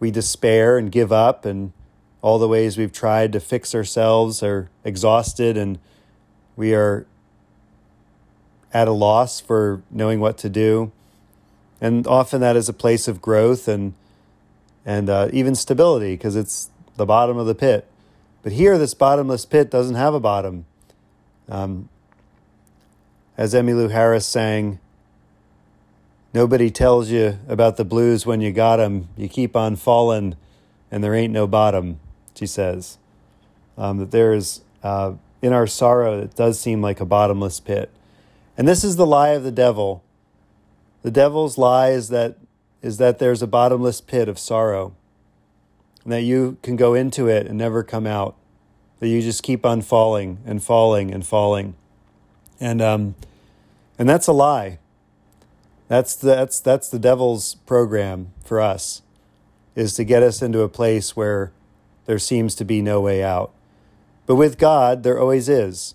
we 0.00 0.10
despair 0.10 0.78
and 0.78 0.90
give 0.90 1.12
up, 1.12 1.44
and 1.44 1.72
all 2.22 2.38
the 2.38 2.48
ways 2.48 2.78
we've 2.78 2.92
tried 2.92 3.34
to 3.34 3.40
fix 3.40 3.74
ourselves 3.74 4.42
are 4.42 4.70
exhausted, 4.82 5.58
and 5.58 5.78
we 6.58 6.74
are 6.74 7.06
at 8.74 8.88
a 8.88 8.92
loss 8.92 9.40
for 9.40 9.80
knowing 9.92 10.18
what 10.18 10.36
to 10.38 10.50
do. 10.50 10.90
And 11.80 12.04
often 12.04 12.40
that 12.40 12.56
is 12.56 12.68
a 12.68 12.72
place 12.72 13.06
of 13.06 13.22
growth 13.22 13.68
and 13.68 13.94
and 14.84 15.08
uh, 15.08 15.28
even 15.32 15.54
stability 15.54 16.14
because 16.14 16.34
it's 16.34 16.70
the 16.96 17.06
bottom 17.06 17.36
of 17.36 17.46
the 17.46 17.54
pit. 17.54 17.86
But 18.42 18.52
here, 18.52 18.76
this 18.76 18.92
bottomless 18.94 19.44
pit 19.44 19.70
doesn't 19.70 19.94
have 19.94 20.14
a 20.14 20.20
bottom. 20.20 20.64
Um, 21.48 21.88
as 23.36 23.54
Emmylou 23.54 23.90
Harris 23.90 24.26
sang, 24.26 24.80
nobody 26.32 26.70
tells 26.70 27.10
you 27.10 27.38
about 27.46 27.76
the 27.76 27.84
blues 27.84 28.26
when 28.26 28.40
you 28.40 28.50
got 28.50 28.80
'em. 28.80 29.08
You 29.16 29.28
keep 29.28 29.54
on 29.54 29.76
falling, 29.76 30.36
and 30.90 31.04
there 31.04 31.14
ain't 31.14 31.32
no 31.32 31.46
bottom, 31.46 32.00
she 32.34 32.46
says. 32.46 32.98
Um, 33.76 33.98
that 33.98 34.10
there 34.10 34.32
is, 34.32 34.62
uh, 34.82 35.12
in 35.40 35.52
our 35.52 35.66
sorrow, 35.66 36.20
it 36.20 36.34
does 36.34 36.60
seem 36.60 36.82
like 36.82 37.00
a 37.00 37.06
bottomless 37.06 37.60
pit. 37.60 37.90
And 38.56 38.66
this 38.66 38.82
is 38.82 38.96
the 38.96 39.06
lie 39.06 39.30
of 39.30 39.44
the 39.44 39.52
devil. 39.52 40.02
The 41.02 41.10
devil's 41.10 41.56
lie 41.56 41.90
is 41.90 42.08
that, 42.08 42.38
is 42.82 42.98
that 42.98 43.18
there's 43.18 43.42
a 43.42 43.46
bottomless 43.46 44.00
pit 44.00 44.28
of 44.28 44.38
sorrow 44.38 44.94
and 46.08 46.12
that 46.14 46.22
you 46.22 46.56
can 46.62 46.74
go 46.74 46.94
into 46.94 47.28
it 47.28 47.46
and 47.46 47.58
never 47.58 47.82
come 47.82 48.06
out. 48.06 48.34
That 48.98 49.08
you 49.08 49.20
just 49.20 49.42
keep 49.42 49.66
on 49.66 49.82
falling 49.82 50.38
and 50.46 50.62
falling 50.62 51.12
and 51.12 51.24
falling, 51.24 51.74
and 52.58 52.80
um, 52.80 53.14
and 53.98 54.08
that's 54.08 54.26
a 54.26 54.32
lie. 54.32 54.78
That's 55.86 56.16
the, 56.16 56.28
that's 56.28 56.60
that's 56.60 56.88
the 56.88 56.98
devil's 56.98 57.56
program 57.66 58.32
for 58.42 58.58
us, 58.58 59.02
is 59.76 59.94
to 59.96 60.04
get 60.04 60.22
us 60.22 60.40
into 60.40 60.62
a 60.62 60.68
place 60.68 61.14
where 61.14 61.52
there 62.06 62.18
seems 62.18 62.54
to 62.54 62.64
be 62.64 62.80
no 62.80 63.02
way 63.02 63.22
out. 63.22 63.52
But 64.28 64.36
with 64.36 64.58
God, 64.58 65.04
there 65.04 65.18
always 65.18 65.48
is. 65.48 65.94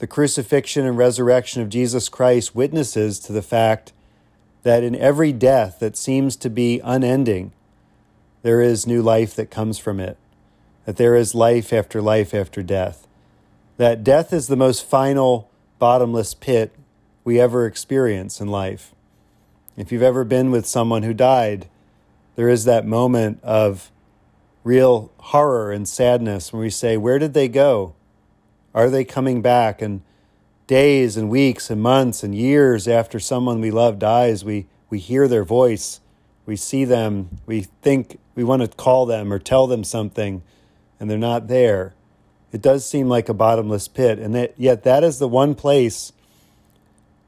The 0.00 0.08
crucifixion 0.08 0.84
and 0.84 0.98
resurrection 0.98 1.62
of 1.62 1.68
Jesus 1.68 2.08
Christ 2.08 2.56
witnesses 2.56 3.20
to 3.20 3.32
the 3.32 3.40
fact 3.40 3.92
that 4.64 4.82
in 4.82 4.96
every 4.96 5.32
death 5.32 5.78
that 5.78 5.96
seems 5.96 6.34
to 6.36 6.50
be 6.50 6.80
unending, 6.82 7.52
there 8.42 8.60
is 8.60 8.84
new 8.84 9.00
life 9.00 9.36
that 9.36 9.48
comes 9.48 9.78
from 9.78 10.00
it, 10.00 10.16
that 10.86 10.96
there 10.96 11.14
is 11.14 11.32
life 11.32 11.72
after 11.72 12.02
life 12.02 12.34
after 12.34 12.64
death, 12.64 13.06
that 13.76 14.02
death 14.02 14.32
is 14.32 14.48
the 14.48 14.56
most 14.56 14.84
final, 14.84 15.48
bottomless 15.78 16.34
pit 16.34 16.74
we 17.22 17.38
ever 17.38 17.64
experience 17.64 18.40
in 18.40 18.48
life. 18.48 18.92
If 19.76 19.92
you've 19.92 20.02
ever 20.02 20.24
been 20.24 20.50
with 20.50 20.66
someone 20.66 21.04
who 21.04 21.14
died, 21.14 21.68
there 22.34 22.48
is 22.48 22.64
that 22.64 22.84
moment 22.84 23.38
of 23.44 23.92
real 24.70 25.12
horror 25.18 25.72
and 25.72 25.88
sadness 25.88 26.52
when 26.52 26.60
we 26.60 26.70
say, 26.70 26.96
Where 26.96 27.18
did 27.18 27.34
they 27.34 27.48
go? 27.48 27.94
Are 28.74 28.90
they 28.90 29.04
coming 29.04 29.42
back? 29.42 29.82
And 29.82 30.02
days 30.66 31.16
and 31.16 31.28
weeks 31.28 31.70
and 31.70 31.82
months 31.82 32.22
and 32.22 32.34
years 32.34 32.86
after 32.86 33.18
someone 33.18 33.60
we 33.60 33.70
love 33.70 33.98
dies, 33.98 34.44
we, 34.44 34.66
we 34.88 34.98
hear 34.98 35.26
their 35.26 35.44
voice 35.44 36.00
we 36.50 36.56
see 36.56 36.84
them, 36.84 37.38
we 37.46 37.60
think 37.60 38.18
we 38.34 38.42
want 38.42 38.60
to 38.60 38.66
call 38.66 39.06
them 39.06 39.32
or 39.32 39.38
tell 39.38 39.68
them 39.68 39.84
something, 39.84 40.42
and 40.98 41.08
they're 41.08 41.16
not 41.16 41.46
there. 41.46 41.94
It 42.50 42.60
does 42.60 42.84
seem 42.84 43.08
like 43.08 43.28
a 43.28 43.34
bottomless 43.34 43.86
pit, 43.86 44.18
and 44.18 44.34
that, 44.34 44.54
yet 44.56 44.82
that 44.82 45.04
is 45.04 45.20
the 45.20 45.28
one 45.28 45.54
place 45.54 46.12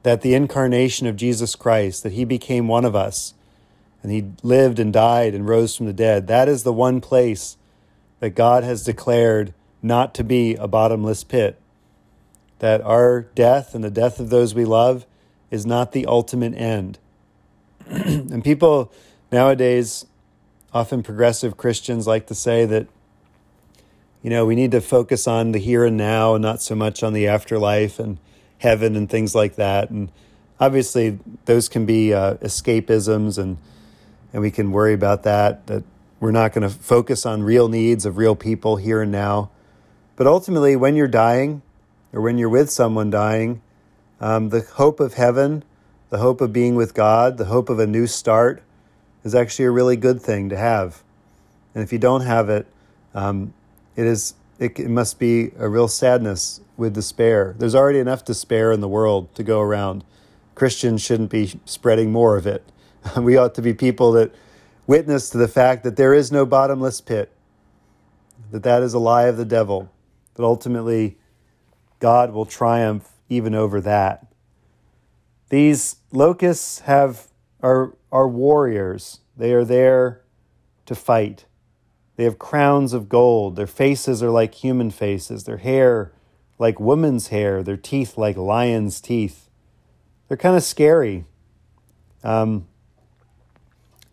that 0.03 0.23
the 0.23 0.33
incarnation 0.33 1.07
of 1.07 1.15
Jesus 1.15 1.55
Christ, 1.55 2.03
that 2.03 2.11
he 2.11 2.25
became 2.25 2.67
one 2.67 2.83
of 2.83 2.97
us, 2.97 3.33
and 4.03 4.11
he 4.11 4.31
lived 4.43 4.77
and 4.77 4.91
died 4.91 5.33
and 5.33 5.47
rose 5.47 5.75
from 5.75 5.85
the 5.85 5.93
dead, 5.93 6.27
that 6.27 6.49
is 6.49 6.63
the 6.63 6.73
one 6.73 7.01
place 7.01 7.57
that 8.19 8.31
God 8.31 8.63
has 8.63 8.83
declared 8.83 9.53
not 9.81 10.13
to 10.15 10.23
be 10.23 10.55
a 10.55 10.67
bottomless 10.67 11.23
pit. 11.23 11.59
That 12.59 12.81
our 12.81 13.21
death 13.21 13.73
and 13.73 13.83
the 13.83 13.89
death 13.89 14.19
of 14.19 14.29
those 14.29 14.53
we 14.53 14.65
love 14.65 15.05
is 15.49 15.65
not 15.65 15.91
the 15.91 16.05
ultimate 16.05 16.53
end. 16.55 16.99
and 17.87 18.43
people 18.43 18.91
nowadays, 19.31 20.05
often 20.73 21.03
progressive 21.03 21.57
Christians 21.57 22.07
like 22.07 22.27
to 22.27 22.35
say 22.35 22.65
that, 22.65 22.87
you 24.21 24.29
know, 24.29 24.45
we 24.45 24.55
need 24.55 24.71
to 24.71 24.81
focus 24.81 25.27
on 25.27 25.51
the 25.51 25.59
here 25.59 25.85
and 25.85 25.97
now 25.97 26.35
and 26.35 26.41
not 26.41 26.61
so 26.61 26.75
much 26.75 27.03
on 27.03 27.13
the 27.13 27.27
afterlife 27.27 27.99
and 27.99 28.17
heaven 28.59 28.95
and 28.95 29.09
things 29.09 29.35
like 29.35 29.55
that. 29.55 29.89
And 29.89 30.09
obviously, 30.59 31.19
those 31.45 31.67
can 31.67 31.85
be 31.85 32.13
uh, 32.13 32.35
escapisms, 32.35 33.37
and 33.37 33.57
and 34.33 34.41
we 34.41 34.51
can 34.51 34.71
worry 34.71 34.93
about 34.93 35.23
that. 35.23 35.67
That 35.67 35.83
we're 36.19 36.31
not 36.31 36.53
going 36.53 36.67
to 36.67 36.75
focus 36.75 37.25
on 37.25 37.43
real 37.43 37.69
needs 37.69 38.05
of 38.05 38.17
real 38.17 38.35
people 38.35 38.75
here 38.75 39.01
and 39.01 39.11
now. 39.11 39.51
But 40.15 40.27
ultimately, 40.27 40.75
when 40.75 40.95
you're 40.95 41.07
dying, 41.07 41.61
or 42.11 42.21
when 42.21 42.37
you're 42.37 42.49
with 42.49 42.69
someone 42.69 43.09
dying, 43.09 43.61
um, 44.19 44.49
the 44.49 44.61
hope 44.61 44.99
of 44.99 45.13
heaven 45.13 45.63
the 46.13 46.19
hope 46.19 46.41
of 46.41 46.53
being 46.53 46.75
with 46.75 46.93
God, 46.93 47.39
the 47.39 47.45
hope 47.45 47.71
of 47.71 47.79
a 47.79 47.87
new 47.87 48.05
start, 48.05 48.61
is 49.23 49.33
actually 49.33 49.65
a 49.65 49.71
really 49.71 49.95
good 49.95 50.21
thing 50.21 50.47
to 50.49 50.55
have. 50.55 51.01
And 51.73 51.83
if 51.83 51.91
you 51.91 51.97
don't 51.97 52.21
have 52.21 52.49
it, 52.49 52.67
um, 53.15 53.55
it 53.95 54.05
is 54.05 54.35
it, 54.59 54.79
it 54.79 54.89
must 54.89 55.17
be 55.17 55.53
a 55.57 55.67
real 55.67 55.87
sadness 55.87 56.61
with 56.77 56.93
despair. 56.93 57.55
There's 57.57 57.73
already 57.73 57.97
enough 57.97 58.23
despair 58.23 58.71
in 58.71 58.79
the 58.79 58.87
world 58.87 59.33
to 59.33 59.41
go 59.41 59.59
around. 59.59 60.03
Christians 60.53 61.01
shouldn't 61.01 61.31
be 61.31 61.59
spreading 61.65 62.11
more 62.11 62.37
of 62.37 62.45
it. 62.45 62.63
we 63.17 63.37
ought 63.37 63.55
to 63.55 63.61
be 63.61 63.73
people 63.73 64.11
that 64.13 64.33
witness 64.87 65.29
to 65.31 65.37
the 65.37 65.47
fact 65.47 65.83
that 65.83 65.95
there 65.95 66.13
is 66.13 66.31
no 66.31 66.45
bottomless 66.45 67.01
pit, 67.01 67.31
that 68.51 68.63
that 68.63 68.81
is 68.83 68.93
a 68.93 68.99
lie 68.99 69.23
of 69.23 69.37
the 69.37 69.45
devil, 69.45 69.91
that 70.35 70.43
ultimately 70.43 71.17
God 71.99 72.33
will 72.33 72.45
triumph 72.45 73.09
even 73.29 73.55
over 73.55 73.81
that. 73.81 74.27
These 75.49 75.97
locusts 76.11 76.79
have 76.79 77.27
are, 77.61 77.95
are 78.11 78.27
warriors. 78.27 79.19
They 79.37 79.53
are 79.53 79.63
there 79.63 80.21
to 80.85 80.95
fight. 80.95 81.45
They 82.15 82.25
have 82.25 82.37
crowns 82.37 82.93
of 82.93 83.09
gold. 83.09 83.55
Their 83.55 83.67
faces 83.67 84.21
are 84.21 84.29
like 84.29 84.53
human 84.55 84.91
faces. 84.91 85.45
Their 85.45 85.57
hair 85.57 86.11
like 86.59 86.79
woman's 86.79 87.29
hair. 87.29 87.63
Their 87.63 87.77
teeth 87.77 88.17
like 88.17 88.37
lion's 88.37 89.01
teeth. 89.01 89.49
They're 90.27 90.37
kind 90.37 90.55
of 90.55 90.63
scary. 90.63 91.25
Um, 92.23 92.67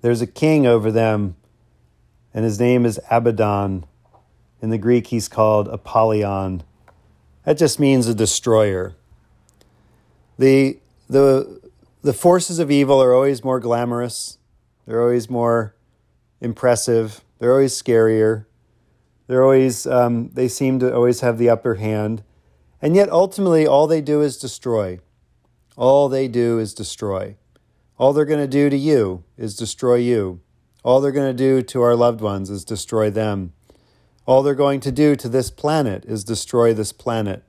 there's 0.00 0.23
a 0.23 0.26
king 0.26 0.66
over 0.66 0.90
them, 0.90 1.37
and 2.33 2.45
his 2.45 2.59
name 2.59 2.87
is 2.87 3.00
Abaddon. 3.11 3.85
In 4.62 4.71
the 4.71 4.78
Greek, 4.78 5.09
he's 5.09 5.28
called 5.28 5.69
Apollyon. 5.69 6.62
That 7.45 7.59
just 7.59 7.80
means 7.80 8.07
a 8.07 8.14
destroyer. 8.14 8.95
The, 10.38 10.78
the, 11.09 11.61
the 12.02 12.12
forces 12.12 12.59
of 12.59 12.71
evil 12.71 13.02
are 13.02 13.14
always 13.14 13.42
more 13.42 13.61
glamorous, 13.61 14.38
they're 14.87 15.02
always 15.02 15.30
more 15.30 15.75
impressive, 16.40 17.23
they're 17.38 17.52
always 17.52 17.80
scarier. 17.80 18.47
They're 19.30 19.45
always, 19.45 19.87
um, 19.87 20.30
they 20.30 20.49
seem 20.49 20.80
to 20.80 20.92
always 20.92 21.21
have 21.21 21.38
the 21.38 21.49
upper 21.50 21.76
hand. 21.76 22.25
And 22.83 22.97
yet, 22.97 23.09
ultimately, 23.11 23.64
all 23.64 23.87
they 23.87 24.00
do 24.00 24.23
is 24.23 24.37
destroy. 24.37 24.99
All 25.76 26.09
they 26.09 26.26
do 26.26 26.59
is 26.59 26.75
destroy. 26.75 27.37
All 28.00 28.14
they're 28.14 28.25
going 28.25 28.40
to 28.40 28.49
do 28.49 28.71
to 28.71 28.78
you 28.78 29.25
is 29.37 29.54
destroy 29.54 29.97
you. 29.97 30.40
All 30.83 31.02
they're 31.02 31.12
going 31.12 31.37
to 31.37 31.37
do 31.37 31.61
to 31.61 31.83
our 31.83 31.95
loved 31.95 32.23
ones 32.23 32.49
is 32.49 32.64
destroy 32.64 33.11
them. 33.11 33.52
All 34.25 34.42
they're 34.42 34.54
going 34.54 34.80
to 34.80 34.90
do 34.90 35.14
to 35.16 35.28
this 35.28 35.50
planet 35.50 36.07
is 36.07 36.25
destroy 36.25 36.73
this 36.73 36.95
planet. 36.95 37.45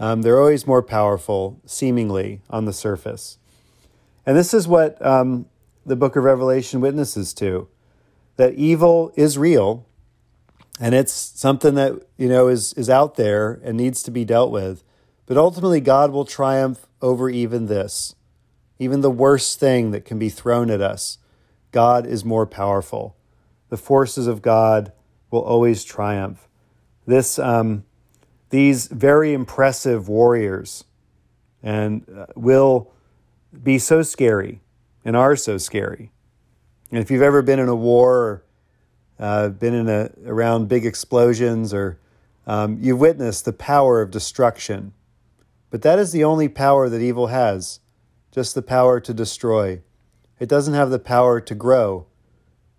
Um, 0.00 0.22
they're 0.22 0.40
always 0.40 0.66
more 0.66 0.82
powerful, 0.82 1.60
seemingly, 1.66 2.40
on 2.50 2.64
the 2.64 2.72
surface. 2.72 3.38
And 4.26 4.36
this 4.36 4.52
is 4.52 4.66
what 4.66 5.00
um, 5.06 5.46
the 5.84 5.94
book 5.94 6.16
of 6.16 6.24
Revelation 6.24 6.80
witnesses 6.80 7.32
to 7.34 7.68
that 8.38 8.54
evil 8.54 9.12
is 9.14 9.38
real 9.38 9.86
and 10.80 10.96
it's 10.96 11.12
something 11.12 11.76
that 11.76 12.02
you 12.18 12.28
know 12.28 12.48
is 12.48 12.72
is 12.72 12.90
out 12.90 13.14
there 13.14 13.60
and 13.62 13.76
needs 13.76 14.02
to 14.02 14.10
be 14.10 14.26
dealt 14.26 14.50
with 14.50 14.82
but 15.24 15.38
ultimately 15.38 15.80
god 15.80 16.10
will 16.10 16.26
triumph 16.26 16.86
over 17.00 17.30
even 17.30 17.64
this 17.64 18.14
even 18.78 19.00
the 19.00 19.10
worst 19.10 19.58
thing 19.58 19.90
that 19.90 20.04
can 20.04 20.18
be 20.18 20.28
thrown 20.28 20.70
at 20.70 20.80
us, 20.80 21.18
God 21.72 22.06
is 22.06 22.24
more 22.24 22.46
powerful. 22.46 23.16
The 23.68 23.76
forces 23.76 24.26
of 24.26 24.42
God 24.42 24.92
will 25.30 25.42
always 25.42 25.84
triumph. 25.84 26.48
This, 27.06 27.38
um, 27.38 27.84
these 28.50 28.86
very 28.88 29.32
impressive 29.32 30.08
warriors 30.08 30.84
and 31.62 32.06
uh, 32.14 32.26
will 32.34 32.92
be 33.62 33.78
so 33.78 34.02
scary 34.02 34.60
and 35.04 35.16
are 35.16 35.36
so 35.36 35.58
scary. 35.58 36.12
And 36.90 37.00
if 37.00 37.10
you've 37.10 37.22
ever 37.22 37.42
been 37.42 37.58
in 37.58 37.68
a 37.68 37.74
war 37.74 38.16
or 38.16 38.44
uh, 39.18 39.48
been 39.48 39.74
in 39.74 39.88
a, 39.88 40.10
around 40.26 40.68
big 40.68 40.84
explosions 40.84 41.72
or 41.72 41.98
um, 42.46 42.78
you've 42.80 43.00
witnessed 43.00 43.44
the 43.44 43.52
power 43.52 44.00
of 44.00 44.10
destruction. 44.10 44.92
But 45.70 45.82
that 45.82 45.98
is 45.98 46.12
the 46.12 46.24
only 46.24 46.48
power 46.48 46.88
that 46.88 47.00
evil 47.00 47.28
has 47.28 47.80
just 48.36 48.54
the 48.54 48.60
power 48.60 49.00
to 49.00 49.14
destroy. 49.14 49.80
It 50.38 50.46
doesn't 50.46 50.74
have 50.74 50.90
the 50.90 50.98
power 50.98 51.40
to 51.40 51.54
grow 51.54 52.06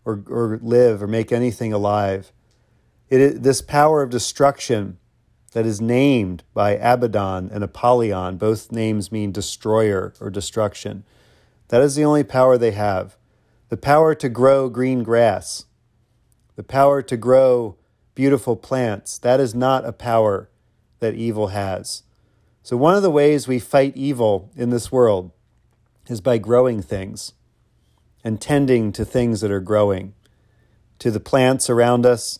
or, 0.05 0.23
or 0.29 0.59
live 0.61 1.01
or 1.01 1.07
make 1.07 1.31
anything 1.31 1.73
alive. 1.73 2.31
It, 3.09 3.41
this 3.41 3.63
power 3.63 4.03
of 4.03 4.11
destruction 4.11 4.99
that 5.53 5.65
is 5.65 5.81
named 5.81 6.43
by 6.53 6.75
Abaddon 6.75 7.49
and 7.51 7.63
Apollyon, 7.63 8.37
both 8.37 8.71
names 8.71 9.11
mean 9.11 9.31
destroyer 9.31 10.13
or 10.21 10.29
destruction, 10.29 11.03
that 11.69 11.81
is 11.81 11.95
the 11.95 12.05
only 12.05 12.23
power 12.23 12.59
they 12.59 12.71
have. 12.73 13.17
The 13.69 13.77
power 13.77 14.13
to 14.13 14.29
grow 14.29 14.69
green 14.69 15.01
grass, 15.01 15.65
the 16.55 16.61
power 16.61 17.01
to 17.01 17.17
grow 17.17 17.77
beautiful 18.13 18.55
plants, 18.55 19.17
that 19.17 19.39
is 19.39 19.55
not 19.55 19.85
a 19.85 19.91
power 19.91 20.51
that 20.99 21.15
evil 21.15 21.47
has. 21.47 22.03
So, 22.61 22.77
one 22.77 22.93
of 22.93 23.01
the 23.01 23.09
ways 23.09 23.47
we 23.47 23.57
fight 23.57 23.97
evil 23.97 24.51
in 24.55 24.69
this 24.69 24.91
world 24.91 25.31
is 26.07 26.21
by 26.21 26.37
growing 26.37 26.81
things 26.81 27.33
and 28.23 28.41
tending 28.41 28.91
to 28.91 29.05
things 29.05 29.41
that 29.41 29.51
are 29.51 29.59
growing, 29.59 30.13
to 30.99 31.11
the 31.11 31.19
plants 31.19 31.69
around 31.69 32.05
us, 32.05 32.39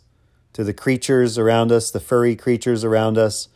to 0.53 0.63
the 0.63 0.73
creatures 0.73 1.37
around 1.37 1.71
us, 1.71 1.91
the 1.91 1.99
furry 1.99 2.35
creatures 2.35 2.83
around 2.83 3.17
us, 3.17 3.47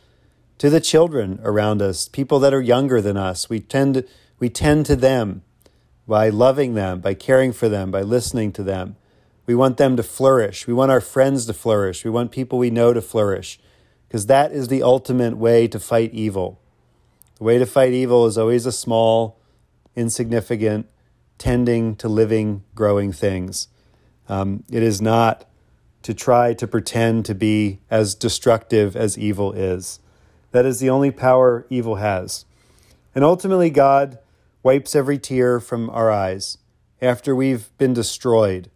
to 0.58 0.70
the 0.70 0.80
children 0.80 1.40
around 1.42 1.82
us, 1.82 2.08
people 2.08 2.38
that 2.38 2.54
are 2.54 2.60
younger 2.60 3.00
than 3.00 3.16
us. 3.16 3.50
We 3.50 3.60
tend, 3.60 4.06
we 4.38 4.48
tend 4.48 4.86
to 4.86 4.96
them 4.96 5.42
by 6.06 6.28
loving 6.28 6.74
them, 6.74 7.00
by 7.00 7.14
caring 7.14 7.52
for 7.52 7.68
them, 7.68 7.90
by 7.90 8.02
listening 8.02 8.52
to 8.52 8.62
them. 8.62 8.96
We 9.46 9.54
want 9.54 9.76
them 9.76 9.96
to 9.96 10.02
flourish. 10.02 10.66
We 10.66 10.72
want 10.72 10.92
our 10.92 11.00
friends 11.00 11.46
to 11.46 11.54
flourish. 11.54 12.04
We 12.04 12.10
want 12.10 12.30
people 12.30 12.58
we 12.58 12.70
know 12.70 12.92
to 12.92 13.02
flourish 13.02 13.58
because 14.06 14.26
that 14.26 14.52
is 14.52 14.68
the 14.68 14.82
ultimate 14.82 15.36
way 15.36 15.66
to 15.66 15.80
fight 15.80 16.12
evil. 16.12 16.60
The 17.38 17.44
way 17.44 17.58
to 17.58 17.66
fight 17.66 17.92
evil 17.92 18.26
is 18.26 18.38
always 18.38 18.66
a 18.66 18.72
small, 18.72 19.38
insignificant, 19.96 20.88
tending 21.38 21.96
to 21.96 22.08
living, 22.08 22.62
growing 22.74 23.12
things. 23.12 23.68
Um, 24.28 24.64
it 24.70 24.82
is 24.82 25.00
not 25.00 25.44
to 26.02 26.14
try 26.14 26.54
to 26.54 26.66
pretend 26.66 27.24
to 27.26 27.34
be 27.34 27.80
as 27.90 28.14
destructive 28.14 28.96
as 28.96 29.18
evil 29.18 29.52
is. 29.52 30.00
That 30.50 30.66
is 30.66 30.80
the 30.80 30.90
only 30.90 31.10
power 31.10 31.66
evil 31.70 31.96
has. 31.96 32.44
And 33.14 33.24
ultimately, 33.24 33.70
God 33.70 34.18
wipes 34.62 34.94
every 34.94 35.18
tear 35.18 35.60
from 35.60 35.90
our 35.90 36.10
eyes 36.10 36.58
after 37.00 37.34
we've 37.34 37.76
been 37.78 37.92
destroyed, 37.92 38.70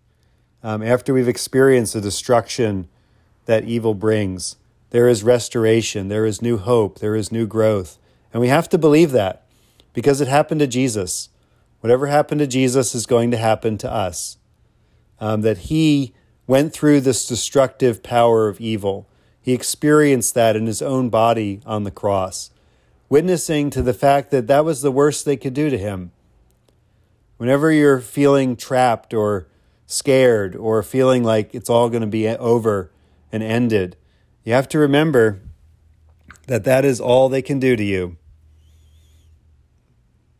um, 0.63 0.83
after 0.83 1.15
we've 1.15 1.29
experienced 1.29 1.95
the 1.95 2.01
destruction 2.01 2.89
that 3.47 3.65
evil 3.65 3.95
brings. 3.95 4.57
There 4.91 5.09
is 5.09 5.23
restoration, 5.23 6.09
there 6.09 6.27
is 6.27 6.43
new 6.43 6.59
hope, 6.59 6.99
there 6.99 7.17
is 7.17 7.33
new 7.33 7.47
growth. 7.47 7.99
And 8.33 8.41
we 8.41 8.49
have 8.49 8.69
to 8.71 8.79
believe 8.79 9.13
that 9.13 9.46
because 9.97 10.21
it 10.21 10.29
happened 10.29 10.61
to 10.61 10.67
Jesus. 10.67 11.31
Whatever 11.81 12.09
happened 12.09 12.41
to 12.41 12.47
Jesus 12.47 12.95
is 12.95 13.07
going 13.07 13.31
to 13.31 13.39
happen 13.39 13.79
to 13.79 13.91
us. 13.91 14.37
Um, 15.19 15.41
that 15.41 15.57
he 15.57 16.13
went 16.47 16.75
through 16.75 17.01
this 17.01 17.27
destructive 17.27 18.03
power 18.03 18.47
of 18.47 18.61
evil. 18.61 19.09
He 19.41 19.55
experienced 19.55 20.35
that 20.35 20.55
in 20.55 20.67
his 20.67 20.83
own 20.83 21.09
body 21.09 21.63
on 21.65 21.85
the 21.85 21.91
cross, 21.91 22.51
witnessing 23.09 23.71
to 23.71 23.81
the 23.81 23.95
fact 23.95 24.31
that 24.33 24.49
that 24.49 24.67
was 24.67 24.83
the 24.83 24.93
worst 24.93 25.25
they 25.25 25.39
could 25.39 25.55
do 25.55 25.71
to 25.71 25.79
him. 25.79 26.13
Whenever 27.39 27.73
you're 27.73 28.01
feeling 28.01 28.55
trapped 28.55 29.15
or 29.15 29.47
scared 29.87 30.55
or 30.55 30.83
feeling 30.83 31.25
like 31.25 31.55
it's 31.55 31.71
all 31.71 31.89
going 31.89 32.03
to 32.03 32.07
be 32.07 32.29
over 32.29 32.91
and 33.33 33.43
ended, 33.43 33.97
you 34.45 34.53
have 34.53 34.69
to 34.69 34.79
remember 34.79 35.41
that 36.49 36.65
that 36.65 36.85
is 36.85 37.01
all 37.01 37.31
they 37.31 37.41
can 37.41 37.59
do 37.59 37.77
to 37.77 37.85
you 37.85 38.19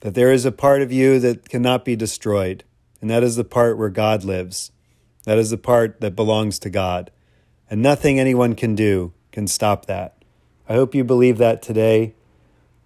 that 0.01 0.15
there 0.15 0.33
is 0.33 0.45
a 0.45 0.53
part 0.53 0.83
of 0.83 0.93
you 0.93 1.19
that 1.21 1.49
cannot 1.49 1.85
be 1.85 1.97
destroyed, 1.97 2.65
and 3.01 3.11
that 3.11 3.23
is 3.23 3.37
the 3.37 3.45
part 3.45 3.79
where 3.79 3.89
God 3.89 4.25
lives. 4.25 4.73
That 5.25 5.39
is 5.39 5.51
the 5.51 5.59
part 5.59 6.01
that 6.01 6.15
belongs 6.15 6.59
to 6.61 6.71
God. 6.71 7.11
And 7.69 7.83
nothing 7.83 8.21
anyone 8.21 8.55
can 8.55 8.75
do 8.75 9.13
can 9.33 9.47
stop 9.47 9.87
that. 9.87 10.25
I 10.69 10.75
hope 10.75 10.95
you 10.95 11.05
believe 11.05 11.39
that 11.39 11.63
today 11.63 12.15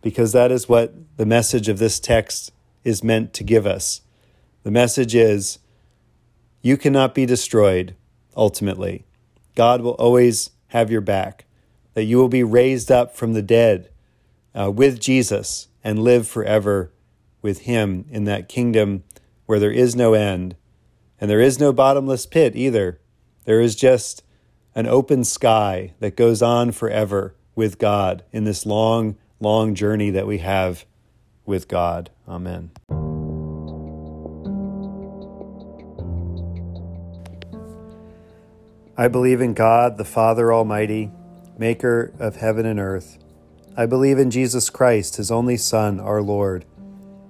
because 0.02 0.32
that 0.32 0.50
is 0.50 0.68
what 0.68 0.94
the 1.16 1.26
message 1.26 1.68
of 1.68 1.78
this 1.78 2.00
text 2.00 2.52
is 2.84 3.04
meant 3.04 3.32
to 3.34 3.44
give 3.44 3.66
us. 3.66 4.00
The 4.62 4.70
message 4.70 5.14
is 5.14 5.58
you 6.62 6.76
cannot 6.76 7.14
be 7.14 7.26
destroyed 7.26 7.94
ultimately. 8.36 9.04
God 9.54 9.82
will 9.82 9.92
always 9.92 10.50
have 10.68 10.90
your 10.90 11.00
back, 11.00 11.44
that 11.94 12.04
you 12.04 12.16
will 12.16 12.28
be 12.28 12.42
raised 12.42 12.90
up 12.90 13.14
from 13.14 13.32
the 13.32 13.42
dead 13.42 13.90
uh, 14.58 14.70
with 14.70 15.00
Jesus 15.00 15.68
and 15.84 15.98
live 15.98 16.26
forever 16.26 16.92
with 17.42 17.60
Him 17.60 18.04
in 18.10 18.24
that 18.24 18.48
kingdom 18.48 19.04
where 19.46 19.58
there 19.58 19.72
is 19.72 19.96
no 19.96 20.14
end. 20.14 20.56
And 21.20 21.30
there 21.30 21.40
is 21.40 21.58
no 21.58 21.72
bottomless 21.72 22.26
pit 22.26 22.56
either. 22.56 23.00
There 23.44 23.60
is 23.60 23.76
just 23.76 24.22
an 24.74 24.86
open 24.86 25.24
sky 25.24 25.94
that 26.00 26.16
goes 26.16 26.42
on 26.42 26.72
forever 26.72 27.34
with 27.54 27.78
God 27.78 28.24
in 28.32 28.44
this 28.44 28.64
long, 28.64 29.16
long 29.40 29.74
journey 29.74 30.10
that 30.10 30.26
we 30.26 30.38
have 30.38 30.84
with 31.44 31.68
God. 31.68 32.10
Amen. 32.28 32.70
I 38.96 39.08
believe 39.08 39.40
in 39.40 39.54
God, 39.54 39.96
the 39.96 40.04
Father 40.04 40.52
Almighty, 40.52 41.10
maker 41.58 42.12
of 42.18 42.36
heaven 42.36 42.66
and 42.66 42.78
earth. 42.78 43.18
I 43.76 43.86
believe 43.86 44.18
in 44.18 44.30
Jesus 44.30 44.68
Christ, 44.68 45.16
his 45.16 45.30
only 45.30 45.56
Son, 45.56 45.98
our 45.98 46.20
Lord. 46.20 46.66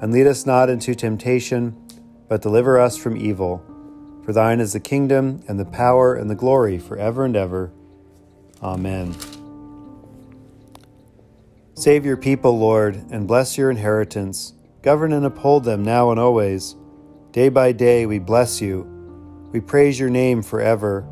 And 0.00 0.12
lead 0.12 0.26
us 0.26 0.46
not 0.46 0.70
into 0.70 0.94
temptation, 0.94 1.76
but 2.28 2.42
deliver 2.42 2.78
us 2.78 2.96
from 2.96 3.16
evil. 3.16 3.64
For 4.24 4.32
thine 4.32 4.60
is 4.60 4.74
the 4.74 4.80
kingdom, 4.80 5.42
and 5.48 5.58
the 5.58 5.64
power, 5.64 6.14
and 6.14 6.28
the 6.28 6.34
glory, 6.34 6.78
for 6.78 6.96
ever 6.98 7.24
and 7.24 7.36
ever. 7.36 7.72
Amen. 8.62 9.14
Save 11.74 12.04
your 12.04 12.16
people, 12.16 12.58
Lord, 12.58 12.96
and 13.10 13.26
bless 13.26 13.56
your 13.56 13.70
inheritance. 13.70 14.52
Govern 14.82 15.12
and 15.12 15.24
uphold 15.24 15.64
them 15.64 15.84
now 15.84 16.10
and 16.10 16.18
always. 16.18 16.74
Day 17.32 17.48
by 17.48 17.72
day 17.72 18.04
we 18.04 18.18
bless 18.18 18.60
you. 18.60 18.82
We 19.52 19.60
praise 19.60 19.98
your 19.98 20.10
name 20.10 20.42
forever. 20.42 21.06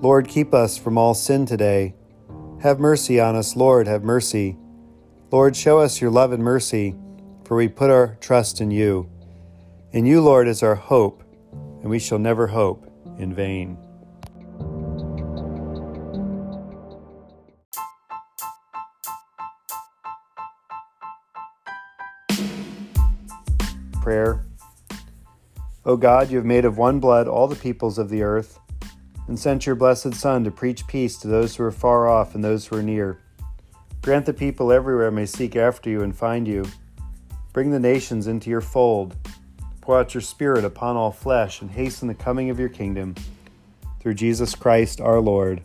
Lord, 0.00 0.26
keep 0.26 0.54
us 0.54 0.78
from 0.78 0.96
all 0.96 1.14
sin 1.14 1.44
today. 1.44 1.94
Have 2.62 2.80
mercy 2.80 3.20
on 3.20 3.36
us, 3.36 3.56
Lord, 3.56 3.86
have 3.86 4.02
mercy. 4.02 4.56
Lord, 5.30 5.54
show 5.54 5.78
us 5.78 6.00
your 6.00 6.10
love 6.10 6.32
and 6.32 6.42
mercy, 6.42 6.94
for 7.50 7.56
we 7.56 7.66
put 7.66 7.90
our 7.90 8.16
trust 8.20 8.60
in 8.60 8.70
you. 8.70 9.10
In 9.90 10.06
you, 10.06 10.20
Lord, 10.20 10.46
is 10.46 10.62
our 10.62 10.76
hope, 10.76 11.24
and 11.82 11.90
we 11.90 11.98
shall 11.98 12.20
never 12.20 12.46
hope 12.46 12.88
in 13.18 13.34
vain. 13.34 13.76
Prayer. 24.00 24.46
O 25.84 25.96
God, 25.96 26.30
you 26.30 26.36
have 26.36 26.46
made 26.46 26.64
of 26.64 26.78
one 26.78 27.00
blood 27.00 27.26
all 27.26 27.48
the 27.48 27.56
peoples 27.56 27.98
of 27.98 28.10
the 28.10 28.22
earth 28.22 28.60
and 29.26 29.36
sent 29.36 29.66
your 29.66 29.74
blessed 29.74 30.14
Son 30.14 30.44
to 30.44 30.52
preach 30.52 30.86
peace 30.86 31.18
to 31.18 31.26
those 31.26 31.56
who 31.56 31.64
are 31.64 31.72
far 31.72 32.08
off 32.08 32.36
and 32.36 32.44
those 32.44 32.68
who 32.68 32.76
are 32.76 32.82
near. 32.84 33.18
Grant 34.02 34.26
the 34.26 34.32
people 34.32 34.70
everywhere 34.70 35.10
may 35.10 35.26
seek 35.26 35.56
after 35.56 35.90
you 35.90 36.02
and 36.02 36.14
find 36.14 36.46
you. 36.46 36.64
Bring 37.52 37.70
the 37.70 37.80
nations 37.80 38.26
into 38.26 38.50
your 38.50 38.60
fold. 38.60 39.16
Pour 39.80 39.98
out 39.98 40.14
your 40.14 40.20
Spirit 40.20 40.64
upon 40.64 40.96
all 40.96 41.10
flesh 41.10 41.60
and 41.60 41.70
hasten 41.70 42.08
the 42.08 42.14
coming 42.14 42.50
of 42.50 42.60
your 42.60 42.68
kingdom. 42.68 43.14
Through 44.00 44.14
Jesus 44.14 44.54
Christ 44.54 45.00
our 45.00 45.20
Lord. 45.20 45.62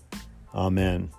Amen. 0.53 1.09